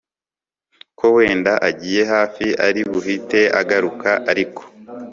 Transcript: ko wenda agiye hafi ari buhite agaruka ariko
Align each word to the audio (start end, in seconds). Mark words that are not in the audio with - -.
ko 0.97 1.05
wenda 1.15 1.51
agiye 1.69 2.01
hafi 2.13 2.45
ari 2.67 2.81
buhite 2.91 3.41
agaruka 3.61 4.09
ariko 4.31 4.61